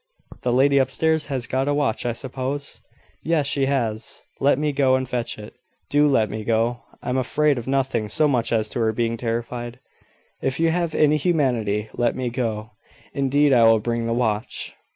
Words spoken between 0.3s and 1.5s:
"The lady up stairs has